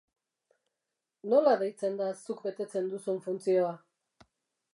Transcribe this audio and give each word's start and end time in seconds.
Nola 1.33 1.53
deitzen 1.65 2.01
da 2.01 2.09
zuk 2.25 2.41
betetzen 2.49 2.91
duzun 2.95 3.23
funtzioa? 3.29 3.71